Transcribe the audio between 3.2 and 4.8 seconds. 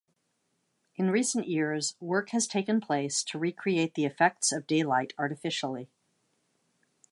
to recreate the effects of